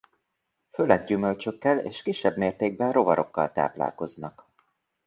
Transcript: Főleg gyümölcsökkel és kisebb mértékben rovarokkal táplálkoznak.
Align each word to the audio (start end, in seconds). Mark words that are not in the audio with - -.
Főleg 0.71 1.03
gyümölcsökkel 1.03 1.77
és 1.77 2.01
kisebb 2.01 2.37
mértékben 2.37 2.91
rovarokkal 2.91 3.51
táplálkoznak. 3.51 4.45